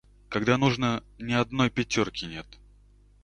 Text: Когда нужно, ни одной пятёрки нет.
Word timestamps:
Когда 0.29 0.57
нужно, 0.57 1.03
ни 1.19 1.33
одной 1.33 1.69
пятёрки 1.69 2.25
нет. 2.25 2.47